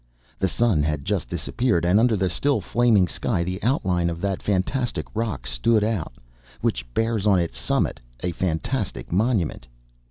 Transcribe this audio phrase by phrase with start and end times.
[0.39, 4.41] The sun had just disappeared, and under the still flaming sky the outline of that
[4.41, 6.13] fantastic rock stood out,
[6.59, 9.67] which bears on its summit a fantastic monument.